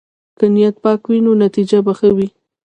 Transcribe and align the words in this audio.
که 0.37 0.45
نیت 0.53 0.75
پاک 0.83 1.01
وي، 1.07 1.19
نو 1.25 1.31
نتیجه 1.43 1.79
به 1.85 1.93
ښه 1.99 2.09
وي. 2.17 2.27